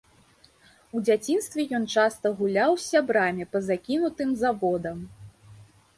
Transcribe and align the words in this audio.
У 0.99 1.01
дзяцінстве 1.09 1.65
ён 1.79 1.85
часта 1.97 2.25
гуляў 2.41 2.71
з 2.79 2.83
сябрамі 2.91 3.49
па 3.55 3.63
закінутым 3.71 4.29
заводам. 4.45 4.97